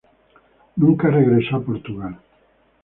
[0.77, 2.17] Nunca regresó a Portugal.